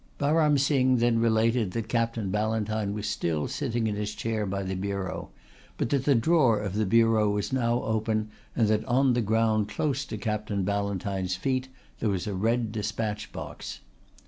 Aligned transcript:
Baram 0.17 0.57
Singh 0.57 0.97
then 0.97 1.19
related 1.19 1.73
that 1.73 1.87
Captain 1.87 2.31
Ballantyne 2.31 2.91
was 2.95 3.05
still 3.07 3.47
sitting 3.47 3.85
in 3.85 3.93
his 3.95 4.15
chair 4.15 4.47
by 4.47 4.63
the 4.63 4.73
bureau, 4.73 5.29
but 5.77 5.91
that 5.91 6.05
the 6.05 6.15
drawer 6.15 6.59
of 6.59 6.73
the 6.73 6.87
bureau 6.87 7.29
was 7.29 7.53
now 7.53 7.83
open, 7.83 8.31
and 8.55 8.67
that 8.69 8.83
on 8.85 9.13
the 9.13 9.21
ground 9.21 9.69
close 9.69 10.03
to 10.05 10.17
Captain 10.17 10.63
Ballantyne's 10.63 11.35
feet 11.35 11.67
there 11.99 12.09
was 12.09 12.25
a 12.25 12.33
red 12.33 12.71
despatch 12.71 13.31
box. 13.31 13.81